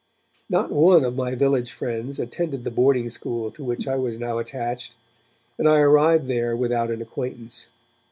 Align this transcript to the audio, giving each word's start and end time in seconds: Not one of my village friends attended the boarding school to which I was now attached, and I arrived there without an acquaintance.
Not 0.49 0.71
one 0.71 1.05
of 1.05 1.15
my 1.15 1.35
village 1.35 1.71
friends 1.71 2.19
attended 2.19 2.63
the 2.63 2.71
boarding 2.71 3.07
school 3.11 3.51
to 3.51 3.63
which 3.63 3.87
I 3.87 3.97
was 3.97 4.17
now 4.17 4.39
attached, 4.39 4.95
and 5.59 5.69
I 5.69 5.79
arrived 5.81 6.27
there 6.27 6.55
without 6.55 6.89
an 6.89 7.03
acquaintance. 7.03 7.69